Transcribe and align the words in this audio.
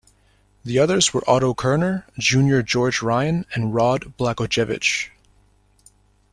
The 0.65 0.79
others 0.79 1.13
were 1.13 1.21
Otto 1.29 1.53
Kerner 1.53 2.07
Junior 2.17 2.63
George 2.63 3.03
Ryan, 3.03 3.45
and 3.53 3.71
Rod 3.71 4.17
Blagojevich. 4.17 5.09